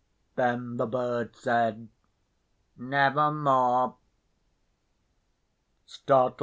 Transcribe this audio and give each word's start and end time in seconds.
Then 0.33 0.77
the 0.77 0.87
bird 0.87 1.35
said, 1.35 1.87
"Nevermore." 2.75 3.97